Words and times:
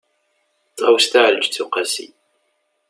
ṭawes 0.77 1.05
taεelǧeţ 1.11 1.55
uqasi 1.63 2.05